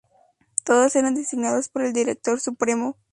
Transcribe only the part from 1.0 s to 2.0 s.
designados por el